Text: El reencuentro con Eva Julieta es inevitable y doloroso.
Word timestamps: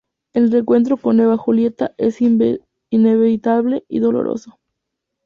El 0.33 0.51
reencuentro 0.51 0.97
con 0.97 1.19
Eva 1.19 1.37
Julieta 1.37 1.93
es 1.99 2.21
inevitable 2.89 3.85
y 3.87 3.99
doloroso. 3.99 4.57